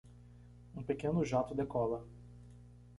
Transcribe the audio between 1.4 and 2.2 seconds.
decola.